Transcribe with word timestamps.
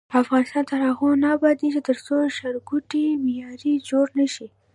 افغانستان 0.21 0.63
تر 0.71 0.79
هغو 0.87 1.07
نه 1.23 1.27
ابادیږي، 1.37 1.81
ترڅو 1.89 2.15
ښارګوټي 2.37 3.05
معیاري 3.23 3.73
جوړ 3.89 4.05
نشي. 4.19 4.47